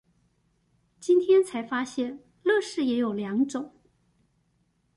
[0.99, 3.71] 今天才發現樂事也有兩種